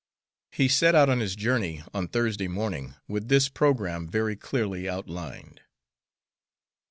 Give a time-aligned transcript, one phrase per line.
[0.49, 5.61] He set out on his journey on Thursday morning, with this programme very clearly outlined.